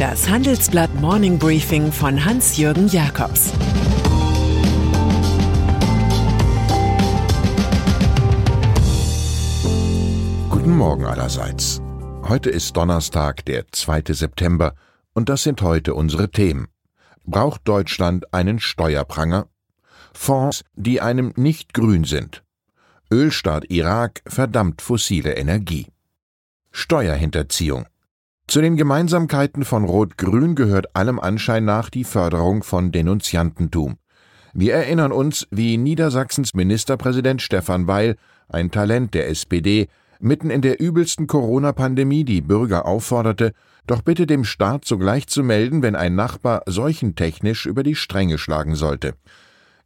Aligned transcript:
Das 0.00 0.30
Handelsblatt 0.30 0.94
Morning 0.94 1.38
Briefing 1.38 1.92
von 1.92 2.24
Hans-Jürgen 2.24 2.88
Jakobs 2.88 3.52
Guten 10.48 10.74
Morgen 10.74 11.04
allerseits. 11.04 11.82
Heute 12.22 12.48
ist 12.48 12.74
Donnerstag, 12.78 13.44
der 13.44 13.66
2. 13.70 14.04
September, 14.14 14.74
und 15.12 15.28
das 15.28 15.42
sind 15.42 15.60
heute 15.60 15.92
unsere 15.92 16.30
Themen. 16.30 16.68
Braucht 17.26 17.68
Deutschland 17.68 18.32
einen 18.32 18.58
Steuerpranger? 18.58 19.48
Fonds, 20.14 20.64
die 20.76 21.02
einem 21.02 21.34
nicht 21.36 21.74
grün 21.74 22.04
sind. 22.04 22.42
Ölstaat 23.12 23.66
Irak 23.68 24.22
verdammt 24.26 24.80
fossile 24.80 25.34
Energie. 25.34 25.88
Steuerhinterziehung. 26.70 27.84
Zu 28.50 28.60
den 28.60 28.76
Gemeinsamkeiten 28.76 29.64
von 29.64 29.84
Rot-Grün 29.84 30.56
gehört 30.56 30.96
allem 30.96 31.20
Anschein 31.20 31.64
nach 31.64 31.88
die 31.88 32.02
Förderung 32.02 32.64
von 32.64 32.90
Denunziantentum. 32.90 33.96
Wir 34.52 34.74
erinnern 34.74 35.12
uns, 35.12 35.46
wie 35.52 35.76
Niedersachsens 35.76 36.52
Ministerpräsident 36.52 37.40
Stefan 37.40 37.86
Weil, 37.86 38.16
ein 38.48 38.72
Talent 38.72 39.14
der 39.14 39.28
SPD, 39.28 39.86
mitten 40.18 40.50
in 40.50 40.62
der 40.62 40.80
übelsten 40.80 41.28
Corona-Pandemie 41.28 42.24
die 42.24 42.40
Bürger 42.40 42.86
aufforderte, 42.86 43.52
doch 43.86 44.02
bitte 44.02 44.26
dem 44.26 44.42
Staat 44.42 44.84
sogleich 44.84 45.28
zu 45.28 45.44
melden, 45.44 45.82
wenn 45.82 45.94
ein 45.94 46.16
Nachbar 46.16 46.62
seuchentechnisch 46.66 47.66
über 47.66 47.84
die 47.84 47.94
Stränge 47.94 48.36
schlagen 48.36 48.74
sollte. 48.74 49.14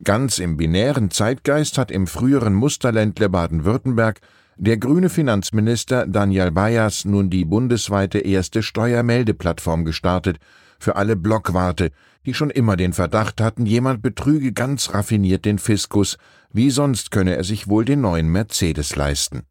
Ganz 0.02 0.38
im 0.38 0.56
binären 0.56 1.10
Zeitgeist 1.10 1.76
hat 1.76 1.90
im 1.90 2.06
früheren 2.06 2.54
Musterländle 2.54 3.28
Baden-Württemberg 3.28 4.22
der 4.56 4.76
grüne 4.76 5.08
Finanzminister 5.08 6.06
Daniel 6.06 6.50
Bayers 6.50 7.04
nun 7.04 7.30
die 7.30 7.44
bundesweite 7.44 8.18
erste 8.18 8.62
Steuermeldeplattform 8.62 9.84
gestartet 9.84 10.38
für 10.78 10.96
alle 10.96 11.16
Blockwarte, 11.16 11.90
die 12.26 12.34
schon 12.34 12.50
immer 12.50 12.76
den 12.76 12.92
Verdacht 12.92 13.40
hatten, 13.40 13.66
jemand 13.66 14.02
betrüge 14.02 14.52
ganz 14.52 14.94
raffiniert 14.94 15.44
den 15.44 15.58
Fiskus, 15.58 16.18
wie 16.52 16.70
sonst 16.70 17.10
könne 17.10 17.36
er 17.36 17.44
sich 17.44 17.68
wohl 17.68 17.84
den 17.84 18.00
neuen 18.00 18.28
Mercedes 18.28 18.96
leisten. 18.96 19.42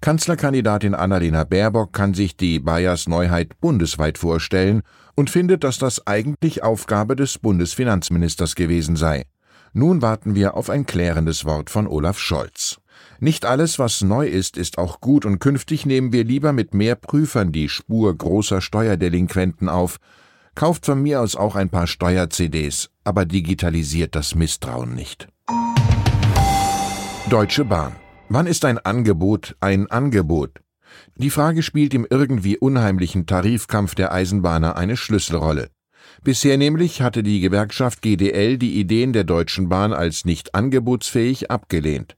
Kanzlerkandidatin 0.00 0.94
Annalena 0.94 1.44
Baerbock 1.44 1.92
kann 1.92 2.12
sich 2.12 2.36
die 2.36 2.58
Bayers 2.58 3.08
Neuheit 3.08 3.60
bundesweit 3.60 4.18
vorstellen 4.18 4.82
und 5.14 5.30
findet, 5.30 5.62
dass 5.62 5.78
das 5.78 6.06
eigentlich 6.06 6.62
Aufgabe 6.62 7.14
des 7.14 7.38
Bundesfinanzministers 7.38 8.56
gewesen 8.56 8.96
sei. 8.96 9.26
Nun 9.72 10.02
warten 10.02 10.34
wir 10.34 10.54
auf 10.56 10.70
ein 10.70 10.86
klärendes 10.86 11.44
Wort 11.44 11.70
von 11.70 11.86
Olaf 11.86 12.18
Scholz. 12.18 12.81
Nicht 13.22 13.44
alles, 13.44 13.78
was 13.78 14.00
neu 14.00 14.26
ist, 14.26 14.56
ist 14.56 14.78
auch 14.78 15.00
gut 15.00 15.24
und 15.24 15.38
künftig 15.38 15.86
nehmen 15.86 16.12
wir 16.12 16.24
lieber 16.24 16.52
mit 16.52 16.74
mehr 16.74 16.96
Prüfern 16.96 17.52
die 17.52 17.68
Spur 17.68 18.12
großer 18.18 18.60
Steuerdelinquenten 18.60 19.68
auf. 19.68 19.98
Kauft 20.56 20.86
von 20.86 21.00
mir 21.00 21.20
aus 21.20 21.36
auch 21.36 21.54
ein 21.54 21.70
paar 21.70 21.86
Steuer-CDs, 21.86 22.90
aber 23.04 23.24
digitalisiert 23.24 24.16
das 24.16 24.34
Misstrauen 24.34 24.96
nicht. 24.96 25.28
Deutsche 27.30 27.64
Bahn. 27.64 27.92
Wann 28.28 28.48
ist 28.48 28.64
ein 28.64 28.78
Angebot 28.78 29.54
ein 29.60 29.88
Angebot? 29.88 30.58
Die 31.14 31.30
Frage 31.30 31.62
spielt 31.62 31.94
im 31.94 32.04
irgendwie 32.10 32.58
unheimlichen 32.58 33.26
Tarifkampf 33.26 33.94
der 33.94 34.12
Eisenbahner 34.12 34.76
eine 34.76 34.96
Schlüsselrolle. 34.96 35.68
Bisher 36.24 36.58
nämlich 36.58 37.02
hatte 37.02 37.22
die 37.22 37.38
Gewerkschaft 37.38 38.02
GDL 38.02 38.58
die 38.58 38.80
Ideen 38.80 39.12
der 39.12 39.22
Deutschen 39.22 39.68
Bahn 39.68 39.92
als 39.92 40.24
nicht 40.24 40.56
angebotsfähig 40.56 41.52
abgelehnt. 41.52 42.16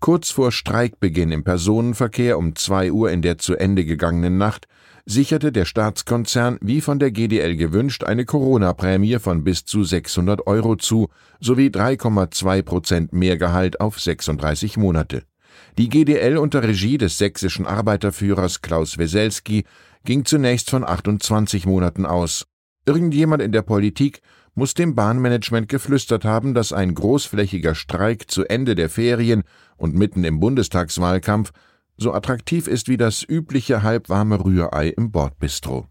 Kurz 0.00 0.30
vor 0.30 0.52
Streikbeginn 0.52 1.32
im 1.32 1.44
Personenverkehr 1.44 2.38
um 2.38 2.56
zwei 2.56 2.92
Uhr 2.92 3.10
in 3.10 3.22
der 3.22 3.38
zu 3.38 3.56
Ende 3.56 3.84
gegangenen 3.84 4.38
Nacht 4.38 4.66
sicherte 5.06 5.52
der 5.52 5.64
Staatskonzern, 5.64 6.58
wie 6.60 6.80
von 6.80 6.98
der 6.98 7.10
GDL 7.10 7.56
gewünscht, 7.56 8.04
eine 8.04 8.24
Corona-Prämie 8.24 9.18
von 9.18 9.44
bis 9.44 9.64
zu 9.64 9.84
600 9.84 10.46
Euro 10.46 10.76
zu, 10.76 11.08
sowie 11.40 11.68
3,2 11.68 12.62
Prozent 12.62 13.12
mehr 13.12 13.36
Gehalt 13.36 13.80
auf 13.80 14.00
36 14.00 14.76
Monate. 14.76 15.24
Die 15.78 15.88
GDL 15.88 16.38
unter 16.38 16.62
Regie 16.62 16.98
des 16.98 17.18
sächsischen 17.18 17.66
Arbeiterführers 17.66 18.62
Klaus 18.62 18.98
Weselski 18.98 19.64
ging 20.04 20.24
zunächst 20.24 20.70
von 20.70 20.84
28 20.84 21.66
Monaten 21.66 22.06
aus. 22.06 22.46
Irgendjemand 22.86 23.42
in 23.42 23.52
der 23.52 23.62
Politik 23.62 24.20
muss 24.54 24.74
dem 24.74 24.94
Bahnmanagement 24.94 25.68
geflüstert 25.68 26.24
haben, 26.24 26.54
dass 26.54 26.72
ein 26.72 26.94
großflächiger 26.94 27.74
Streik 27.74 28.30
zu 28.30 28.44
Ende 28.44 28.74
der 28.74 28.88
Ferien 28.88 29.42
und 29.76 29.94
mitten 29.94 30.24
im 30.24 30.40
Bundestagswahlkampf 30.40 31.52
so 31.96 32.12
attraktiv 32.12 32.66
ist 32.66 32.88
wie 32.88 32.96
das 32.96 33.22
übliche 33.22 33.82
halbwarme 33.82 34.44
Rührei 34.44 34.88
im 34.88 35.10
Bordbistro. 35.10 35.86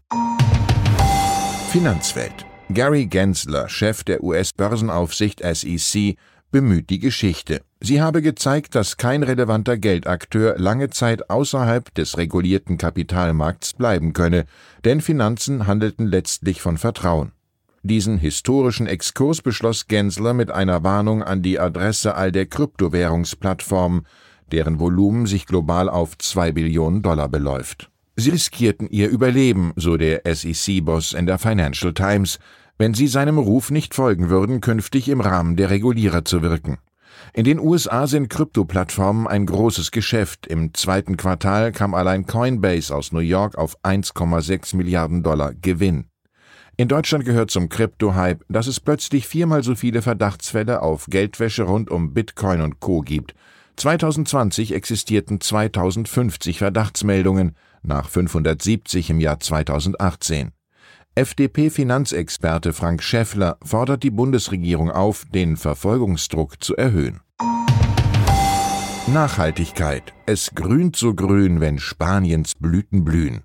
Finanzwelt. 1.70 2.46
Gary 2.70 3.06
Gensler, 3.06 3.68
Chef 3.68 4.04
der 4.04 4.22
US-Börsenaufsicht 4.22 5.42
SEC, 5.42 6.16
bemüht 6.50 6.88
die 6.88 7.00
Geschichte. 7.00 7.62
Sie 7.80 8.00
habe 8.00 8.22
gezeigt, 8.22 8.74
dass 8.74 8.96
kein 8.96 9.22
relevanter 9.22 9.76
Geldakteur 9.76 10.56
lange 10.56 10.88
Zeit 10.88 11.28
außerhalb 11.28 11.92
des 11.94 12.16
regulierten 12.16 12.78
Kapitalmarkts 12.78 13.74
bleiben 13.74 14.12
könne, 14.12 14.44
denn 14.84 15.00
Finanzen 15.00 15.66
handelten 15.66 16.06
letztlich 16.06 16.62
von 16.62 16.78
Vertrauen. 16.78 17.32
Diesen 17.86 18.16
historischen 18.16 18.86
Exkurs 18.86 19.42
beschloss 19.42 19.88
Gensler 19.88 20.32
mit 20.32 20.50
einer 20.50 20.82
Warnung 20.84 21.22
an 21.22 21.42
die 21.42 21.60
Adresse 21.60 22.14
all 22.14 22.32
der 22.32 22.46
Kryptowährungsplattformen, 22.46 24.06
deren 24.50 24.80
Volumen 24.80 25.26
sich 25.26 25.44
global 25.44 25.90
auf 25.90 26.16
zwei 26.16 26.50
Billionen 26.50 27.02
Dollar 27.02 27.28
beläuft. 27.28 27.90
Sie 28.16 28.30
riskierten 28.30 28.88
ihr 28.88 29.10
Überleben, 29.10 29.74
so 29.76 29.98
der 29.98 30.22
SEC-Boss 30.24 31.12
in 31.12 31.26
der 31.26 31.38
Financial 31.38 31.92
Times, 31.92 32.38
wenn 32.78 32.94
sie 32.94 33.06
seinem 33.06 33.36
Ruf 33.36 33.70
nicht 33.70 33.94
folgen 33.94 34.30
würden, 34.30 34.62
künftig 34.62 35.10
im 35.10 35.20
Rahmen 35.20 35.56
der 35.56 35.68
Regulierer 35.68 36.24
zu 36.24 36.40
wirken. 36.40 36.78
In 37.34 37.44
den 37.44 37.58
USA 37.58 38.06
sind 38.06 38.30
Kryptoplattformen 38.30 39.26
ein 39.26 39.44
großes 39.44 39.90
Geschäft. 39.90 40.46
Im 40.46 40.72
zweiten 40.72 41.18
Quartal 41.18 41.70
kam 41.70 41.92
allein 41.92 42.24
Coinbase 42.24 42.96
aus 42.96 43.12
New 43.12 43.18
York 43.18 43.58
auf 43.58 43.76
1,6 43.82 44.74
Milliarden 44.74 45.22
Dollar 45.22 45.52
Gewinn. 45.52 46.06
In 46.76 46.88
Deutschland 46.88 47.24
gehört 47.24 47.52
zum 47.52 47.68
Krypto-Hype, 47.68 48.44
dass 48.48 48.66
es 48.66 48.80
plötzlich 48.80 49.28
viermal 49.28 49.62
so 49.62 49.76
viele 49.76 50.02
Verdachtsfälle 50.02 50.82
auf 50.82 51.06
Geldwäsche 51.06 51.62
rund 51.62 51.88
um 51.88 52.12
Bitcoin 52.12 52.60
und 52.62 52.80
Co. 52.80 53.00
gibt. 53.00 53.34
2020 53.76 54.74
existierten 54.74 55.40
2050 55.40 56.58
Verdachtsmeldungen, 56.58 57.56
nach 57.84 58.08
570 58.08 59.10
im 59.10 59.20
Jahr 59.20 59.38
2018. 59.38 60.50
FDP-Finanzexperte 61.14 62.72
Frank 62.72 63.04
Schäffler 63.04 63.56
fordert 63.62 64.02
die 64.02 64.10
Bundesregierung 64.10 64.90
auf, 64.90 65.26
den 65.32 65.56
Verfolgungsdruck 65.56 66.62
zu 66.62 66.76
erhöhen. 66.76 67.20
Nachhaltigkeit. 69.06 70.12
Es 70.26 70.56
grünt 70.56 70.96
so 70.96 71.14
grün, 71.14 71.60
wenn 71.60 71.78
Spaniens 71.78 72.54
Blüten 72.58 73.04
blühen. 73.04 73.44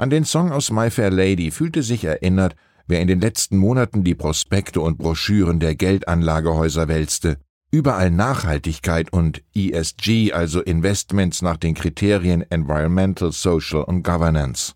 An 0.00 0.08
den 0.08 0.24
Song 0.24 0.50
aus 0.50 0.70
My 0.70 0.90
Fair 0.90 1.10
Lady 1.10 1.50
fühlte 1.50 1.82
sich 1.82 2.04
erinnert, 2.04 2.56
wer 2.86 3.02
in 3.02 3.06
den 3.06 3.20
letzten 3.20 3.58
Monaten 3.58 4.02
die 4.02 4.14
Prospekte 4.14 4.80
und 4.80 4.96
Broschüren 4.96 5.60
der 5.60 5.74
Geldanlagehäuser 5.74 6.88
wälzte. 6.88 7.36
Überall 7.70 8.10
Nachhaltigkeit 8.10 9.12
und 9.12 9.42
ESG, 9.54 10.32
also 10.32 10.62
Investments 10.62 11.42
nach 11.42 11.58
den 11.58 11.74
Kriterien 11.74 12.50
Environmental, 12.50 13.30
Social 13.30 13.82
und 13.82 14.02
Governance. 14.02 14.72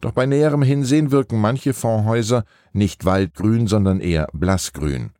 Doch 0.00 0.10
bei 0.10 0.26
näherem 0.26 0.62
Hinsehen 0.62 1.12
wirken 1.12 1.40
manche 1.40 1.72
Fondshäuser 1.72 2.42
nicht 2.72 3.04
waldgrün, 3.04 3.68
sondern 3.68 4.00
eher 4.00 4.26
blassgrün. 4.32 5.12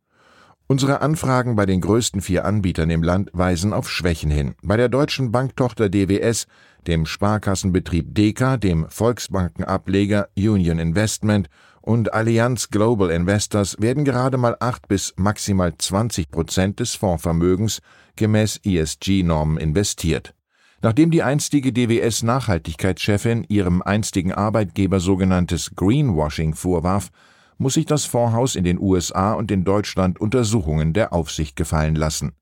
Unsere 0.71 1.01
Anfragen 1.01 1.57
bei 1.57 1.67
den 1.67 1.81
größten 1.81 2.21
vier 2.21 2.45
Anbietern 2.45 2.91
im 2.91 3.03
Land 3.03 3.31
weisen 3.33 3.73
auf 3.73 3.91
Schwächen 3.91 4.31
hin. 4.31 4.55
Bei 4.63 4.77
der 4.77 4.89
deutschen 4.89 5.33
Banktochter 5.33 5.89
DWS, 5.89 6.47
dem 6.87 7.07
Sparkassenbetrieb 7.07 8.15
Deka, 8.15 8.57
dem 8.57 8.89
Volksbankenableger 8.89 10.29
Union 10.37 10.79
Investment 10.79 11.49
und 11.81 12.15
Allianz 12.15 12.71
Global 12.71 13.11
Investors 13.11 13.79
werden 13.81 14.05
gerade 14.05 14.37
mal 14.37 14.57
acht 14.61 14.87
bis 14.87 15.13
maximal 15.17 15.77
20 15.77 16.31
Prozent 16.31 16.79
des 16.79 16.95
Fondsvermögens 16.95 17.81
gemäß 18.15 18.61
ESG-Normen 18.63 19.59
investiert. 19.59 20.37
Nachdem 20.83 21.11
die 21.11 21.25
einstige 21.25 21.73
DWS-Nachhaltigkeitschefin 21.73 23.45
ihrem 23.49 23.83
einstigen 23.83 24.33
Arbeitgeber 24.33 25.01
sogenanntes 25.01 25.73
Greenwashing 25.75 26.55
vorwarf, 26.55 27.11
muss 27.61 27.75
sich 27.75 27.85
das 27.85 28.07
Fondshaus 28.07 28.57
in 28.57 28.65
den 28.65 28.81
USA 28.81 29.35
und 29.35 29.51
in 29.51 29.65
Deutschland 29.65 30.19
Untersuchungen 30.19 30.95
der 30.95 31.13
Aufsicht 31.13 31.57
gefallen 31.57 31.95
lassen. 31.95 32.33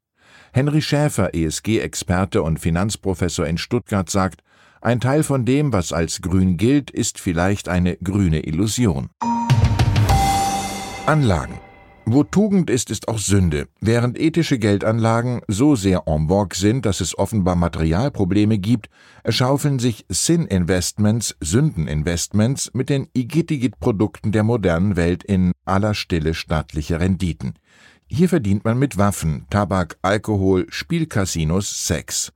Henry 0.53 0.81
Schäfer, 0.81 1.35
ESG-Experte 1.35 2.43
und 2.43 2.61
Finanzprofessor 2.61 3.47
in 3.47 3.59
Stuttgart, 3.59 4.09
sagt, 4.09 4.43
ein 4.81 5.00
Teil 5.00 5.25
von 5.25 5.44
dem, 5.44 5.73
was 5.73 5.93
als 5.93 6.23
grün 6.23 6.56
gilt, 6.56 6.93
ist 6.93 7.19
vielleicht 7.19 7.69
eine 7.69 7.97
grüne 7.97 8.47
Illusion. 8.47 9.11
Anlagen. 11.05 11.68
Wo 12.10 12.25
Tugend 12.25 12.70
ist, 12.70 12.90
ist 12.90 13.06
auch 13.06 13.19
Sünde. 13.19 13.69
Während 13.82 14.19
ethische 14.19 14.58
Geldanlagen 14.58 15.43
so 15.46 15.76
sehr 15.76 16.05
en 16.06 16.28
vogue 16.28 16.56
sind, 16.56 16.87
dass 16.87 17.02
es 17.02 17.19
offenbar 17.19 17.55
Materialprobleme 17.55 18.56
gibt, 18.56 18.88
erschaufeln 19.25 19.78
sich 19.78 20.06
Sin-Investments, 20.08 21.37
Sündeninvestments 21.43 22.70
mit 22.72 22.88
den 22.88 23.08
Igitigit-Produkten 23.12 24.32
der 24.32 24.43
modernen 24.43 24.96
Welt 24.96 25.22
in 25.22 25.52
aller 25.66 25.93
Stille 25.93 26.32
staatliche 26.32 26.99
Renditen. 26.99 27.58
Hier 28.06 28.31
verdient 28.31 28.64
man 28.64 28.78
mit 28.78 28.96
Waffen, 28.96 29.44
Tabak, 29.50 29.99
Alkohol, 30.00 30.64
Spielcasinos, 30.70 31.87
Sex. 31.87 32.32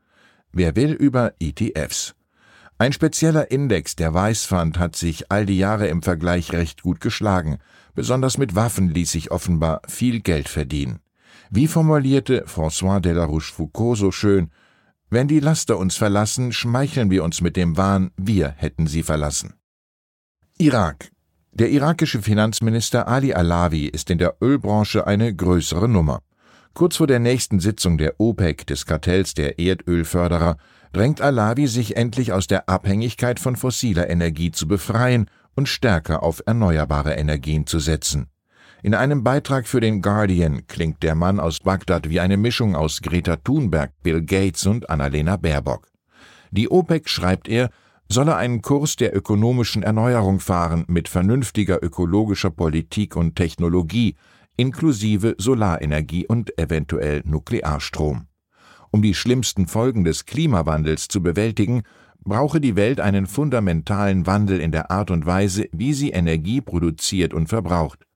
Wer 0.52 0.76
will 0.76 0.92
über 0.92 1.32
ETFs? 1.40 2.14
Ein 2.78 2.92
spezieller 2.92 3.50
Index, 3.50 3.96
der 3.96 4.12
Weißfund, 4.12 4.78
hat 4.78 4.96
sich 4.96 5.30
all 5.30 5.46
die 5.46 5.58
Jahre 5.58 5.86
im 5.88 6.02
Vergleich 6.02 6.52
recht 6.52 6.82
gut 6.82 7.00
geschlagen. 7.00 7.58
Besonders 7.94 8.38
mit 8.38 8.54
Waffen 8.54 8.88
ließ 8.88 9.12
sich 9.12 9.30
offenbar 9.30 9.82
viel 9.86 10.20
Geld 10.20 10.48
verdienen. 10.48 11.00
Wie 11.50 11.68
formulierte 11.68 12.46
François 12.46 13.00
de 13.00 13.12
la 13.12 13.24
Rochefoucauld 13.24 13.98
so 13.98 14.10
schön, 14.10 14.50
wenn 15.10 15.28
die 15.28 15.40
Laster 15.40 15.76
uns 15.76 15.96
verlassen, 15.96 16.52
schmeicheln 16.52 17.10
wir 17.10 17.22
uns 17.22 17.42
mit 17.42 17.54
dem 17.56 17.76
Wahn, 17.76 18.12
wir 18.16 18.48
hätten 18.48 18.86
sie 18.86 19.02
verlassen. 19.02 19.52
Irak. 20.56 21.10
Der 21.52 21.68
irakische 21.68 22.22
Finanzminister 22.22 23.08
Ali 23.08 23.34
Alawi 23.34 23.88
ist 23.88 24.08
in 24.08 24.16
der 24.16 24.36
Ölbranche 24.40 25.06
eine 25.06 25.34
größere 25.34 25.86
Nummer. 25.86 26.22
Kurz 26.72 26.96
vor 26.96 27.06
der 27.06 27.18
nächsten 27.18 27.60
Sitzung 27.60 27.98
der 27.98 28.18
OPEC, 28.18 28.66
des 28.66 28.86
Kartells 28.86 29.34
der 29.34 29.58
Erdölförderer, 29.58 30.56
drängt 30.92 31.20
Alawi 31.20 31.66
sich 31.66 31.96
endlich 31.96 32.32
aus 32.32 32.46
der 32.46 32.68
Abhängigkeit 32.68 33.40
von 33.40 33.56
fossiler 33.56 34.10
Energie 34.10 34.52
zu 34.52 34.68
befreien 34.68 35.26
und 35.54 35.68
stärker 35.68 36.22
auf 36.22 36.42
erneuerbare 36.46 37.14
Energien 37.14 37.66
zu 37.66 37.78
setzen. 37.78 38.28
In 38.82 38.94
einem 38.94 39.22
Beitrag 39.22 39.68
für 39.68 39.80
den 39.80 40.02
Guardian 40.02 40.66
klingt 40.66 41.02
der 41.02 41.14
Mann 41.14 41.38
aus 41.38 41.60
Bagdad 41.60 42.08
wie 42.10 42.20
eine 42.20 42.36
Mischung 42.36 42.74
aus 42.74 43.00
Greta 43.00 43.36
Thunberg, 43.36 43.92
Bill 44.02 44.22
Gates 44.22 44.66
und 44.66 44.90
Annalena 44.90 45.36
Baerbock. 45.36 45.88
Die 46.50 46.68
OPEC, 46.68 47.08
schreibt 47.08 47.48
er, 47.48 47.70
solle 48.08 48.36
einen 48.36 48.60
Kurs 48.60 48.96
der 48.96 49.16
ökonomischen 49.16 49.82
Erneuerung 49.82 50.40
fahren 50.40 50.84
mit 50.88 51.08
vernünftiger 51.08 51.82
ökologischer 51.82 52.50
Politik 52.50 53.16
und 53.16 53.36
Technologie, 53.36 54.16
inklusive 54.56 55.36
Solarenergie 55.38 56.26
und 56.26 56.58
eventuell 56.58 57.22
Nuklearstrom. 57.24 58.26
Um 58.92 59.00
die 59.00 59.14
schlimmsten 59.14 59.66
Folgen 59.66 60.04
des 60.04 60.26
Klimawandels 60.26 61.08
zu 61.08 61.22
bewältigen, 61.22 61.82
brauche 62.22 62.60
die 62.60 62.76
Welt 62.76 63.00
einen 63.00 63.26
fundamentalen 63.26 64.26
Wandel 64.26 64.60
in 64.60 64.70
der 64.70 64.90
Art 64.90 65.10
und 65.10 65.24
Weise, 65.24 65.66
wie 65.72 65.94
sie 65.94 66.10
Energie 66.10 66.60
produziert 66.60 67.32
und 67.32 67.48
verbraucht. 67.48 68.06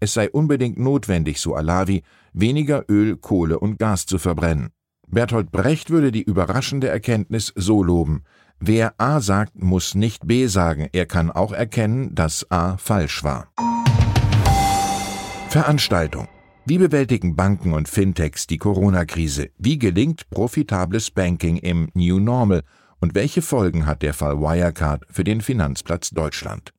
Es 0.00 0.14
sei 0.14 0.30
unbedingt 0.30 0.78
notwendig, 0.78 1.40
so 1.40 1.54
Alavi, 1.54 2.02
weniger 2.32 2.86
Öl, 2.88 3.18
Kohle 3.18 3.58
und 3.58 3.78
Gas 3.78 4.06
zu 4.06 4.18
verbrennen. 4.18 4.70
Bertolt 5.06 5.52
Brecht 5.52 5.90
würde 5.90 6.10
die 6.10 6.22
überraschende 6.22 6.88
Erkenntnis 6.88 7.52
so 7.54 7.82
loben. 7.82 8.24
Wer 8.58 8.94
A 8.96 9.20
sagt, 9.20 9.62
muss 9.62 9.94
nicht 9.94 10.26
B 10.26 10.46
sagen. 10.46 10.88
Er 10.92 11.04
kann 11.04 11.30
auch 11.30 11.52
erkennen, 11.52 12.14
dass 12.14 12.50
A 12.50 12.78
falsch 12.78 13.22
war. 13.22 13.52
Veranstaltung 15.50 16.28
wie 16.66 16.78
bewältigen 16.78 17.36
Banken 17.36 17.74
und 17.74 17.88
Fintechs 17.88 18.46
die 18.46 18.58
Corona-Krise? 18.58 19.50
Wie 19.58 19.78
gelingt 19.78 20.30
profitables 20.30 21.10
Banking 21.10 21.58
im 21.58 21.88
New 21.94 22.18
Normal? 22.18 22.62
Und 23.00 23.14
welche 23.14 23.42
Folgen 23.42 23.84
hat 23.84 24.00
der 24.00 24.14
Fall 24.14 24.40
Wirecard 24.40 25.04
für 25.10 25.24
den 25.24 25.42
Finanzplatz 25.42 26.10
Deutschland? 26.10 26.72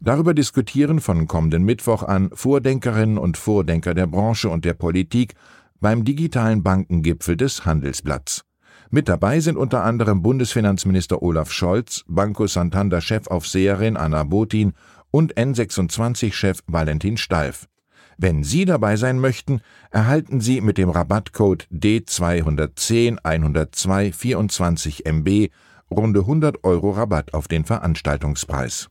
Darüber 0.00 0.34
diskutieren 0.34 1.00
von 1.00 1.28
kommenden 1.28 1.62
Mittwoch 1.62 2.02
an 2.02 2.30
Vordenkerinnen 2.32 3.16
und 3.16 3.36
Vordenker 3.36 3.94
der 3.94 4.08
Branche 4.08 4.48
und 4.48 4.64
der 4.64 4.74
Politik 4.74 5.34
beim 5.80 6.04
digitalen 6.04 6.64
Bankengipfel 6.64 7.36
des 7.36 7.64
Handelsblatts. 7.64 8.42
Mit 8.90 9.08
dabei 9.08 9.38
sind 9.38 9.56
unter 9.56 9.84
anderem 9.84 10.22
Bundesfinanzminister 10.22 11.22
Olaf 11.22 11.52
Scholz, 11.52 12.04
Banco 12.08 12.48
Santander 12.48 13.00
Chefaufseherin 13.00 13.96
Anna 13.96 14.24
Botin 14.24 14.72
und 15.12 15.34
N26-Chef 15.34 16.58
Valentin 16.66 17.16
Stalf. 17.16 17.68
Wenn 18.18 18.44
Sie 18.44 18.64
dabei 18.64 18.96
sein 18.96 19.18
möchten, 19.18 19.60
erhalten 19.90 20.40
Sie 20.40 20.60
mit 20.60 20.78
dem 20.78 20.90
Rabattcode 20.90 21.66
D210 21.72 23.18
102 23.22 24.12
24 24.12 25.06
MB 25.06 25.48
runde 25.90 26.20
100 26.20 26.64
Euro 26.64 26.90
Rabatt 26.90 27.34
auf 27.34 27.48
den 27.48 27.64
Veranstaltungspreis. 27.64 28.88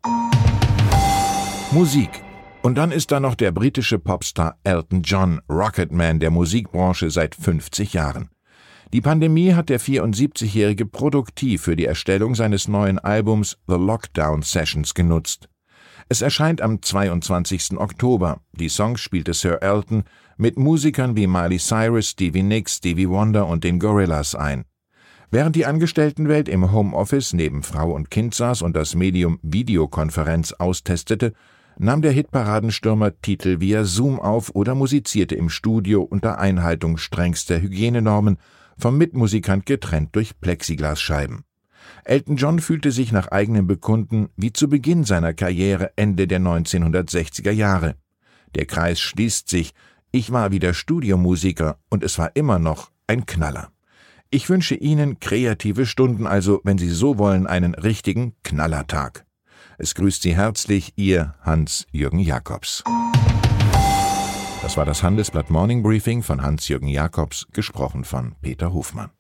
Musik 1.72 2.10
und 2.62 2.76
dann 2.76 2.92
ist 2.92 3.12
da 3.12 3.20
noch 3.20 3.36
der 3.36 3.52
britische 3.52 3.98
Popstar 3.98 4.58
Elton 4.64 5.02
John, 5.02 5.42
Rocketman 5.50 6.20
der 6.20 6.30
Musikbranche 6.30 7.10
seit 7.10 7.34
50 7.34 7.94
Jahren. 7.94 8.30
Die 8.94 9.02
Pandemie 9.02 9.54
hat 9.54 9.70
der 9.70 9.80
74-Jährige 9.80 10.86
produktiv 10.86 11.64
für 11.64 11.76
die 11.76 11.86
Erstellung 11.86 12.36
seines 12.36 12.68
neuen 12.68 13.00
Albums 13.00 13.58
The 13.68 13.76
Lockdown 13.76 14.42
Sessions 14.42 14.94
genutzt. 14.94 15.48
Es 16.12 16.22
erscheint 16.22 16.62
am 16.62 16.82
22. 16.82 17.78
Oktober. 17.78 18.42
Die 18.52 18.68
Songs 18.68 19.00
spielte 19.00 19.34
Sir 19.34 19.64
Elton 19.64 20.04
mit 20.36 20.60
Musikern 20.60 21.16
wie 21.16 21.26
Miley 21.26 21.58
Cyrus, 21.58 22.10
Stevie 22.10 22.44
Nicks, 22.44 22.80
Stevie 22.80 23.08
Wonder 23.08 23.48
und 23.48 23.64
den 23.64 23.80
Gorillas 23.80 24.36
ein. 24.36 24.66
Während 25.30 25.56
die 25.56 25.66
Angestelltenwelt 25.66 26.50
im 26.50 26.74
Homeoffice 26.74 27.32
neben 27.32 27.64
Frau 27.64 27.94
und 27.94 28.12
Kind 28.12 28.36
saß 28.36 28.62
und 28.62 28.76
das 28.76 28.94
Medium 28.94 29.40
Videokonferenz 29.42 30.52
austestete, 30.52 31.32
nahm 31.78 32.02
der 32.02 32.12
Hitparadenstürmer 32.12 33.22
Titel 33.22 33.62
via 33.62 33.86
Zoom 33.86 34.20
auf 34.20 34.54
oder 34.54 34.76
musizierte 34.76 35.36
im 35.36 35.50
Studio 35.50 36.02
unter 36.02 36.40
Einhaltung 36.40 36.98
strengster 36.98 37.62
Hygienenormen, 37.62 38.38
vom 38.78 38.98
Mitmusikant 38.98 39.66
getrennt 39.66 40.14
durch 40.14 40.38
Plexiglasscheiben. 40.42 41.46
Elton 42.04 42.36
John 42.36 42.60
fühlte 42.60 42.92
sich 42.92 43.12
nach 43.12 43.28
eigenem 43.28 43.68
Bekunden 43.68 44.30
wie 44.36 44.54
zu 44.54 44.70
Beginn 44.70 45.04
seiner 45.04 45.34
Karriere 45.34 45.92
Ende 45.96 46.28
der 46.28 46.40
1960er 46.40 47.52
Jahre. 47.52 47.96
Der 48.56 48.66
Kreis 48.66 49.00
schließt 49.00 49.50
sich, 49.50 49.74
ich 50.12 50.32
war 50.32 50.52
wieder 50.52 50.74
Studiomusiker 50.74 51.78
und 51.90 52.04
es 52.04 52.18
war 52.18 52.36
immer 52.36 52.60
noch 52.60 52.92
ein 53.08 53.26
Knaller. 53.26 53.72
Ich 54.30 54.50
wünsche 54.50 54.76
Ihnen 54.76 55.20
kreative 55.20 55.86
Stunden, 55.86 56.26
also, 56.26 56.62
wenn 56.64 56.78
Sie 56.78 56.90
so 56.90 57.18
wollen, 57.18 57.48
einen 57.48 57.76
richtigen 57.76 58.34
Knallertag. 58.44 59.26
Es 59.78 59.96
grüßt 59.96 60.22
Sie 60.22 60.36
herzlich 60.36 60.94
Ihr 60.96 61.36
Hans-Jürgen 61.42 62.20
Jakobs. 62.20 62.84
Das 64.62 64.78
war 64.78 64.86
das 64.86 65.02
Handelsblatt 65.02 65.50
Morning 65.50 65.82
Briefing 65.82 66.24
von 66.24 66.42
Hans-Jürgen 66.42 66.88
Jakobs, 66.88 67.48
gesprochen 67.52 68.04
von 68.04 68.36
Peter 68.42 68.74
Hofmann. 68.74 69.12